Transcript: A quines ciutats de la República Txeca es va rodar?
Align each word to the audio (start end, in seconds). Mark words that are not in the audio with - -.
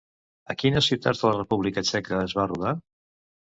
A 0.53 0.55
quines 0.63 0.87
ciutats 0.91 1.21
de 1.25 1.29
la 1.29 1.35
República 1.37 1.85
Txeca 1.89 2.19
es 2.25 2.37
va 2.41 2.49
rodar? 2.55 2.75